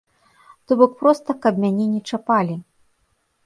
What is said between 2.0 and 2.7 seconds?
чапалі.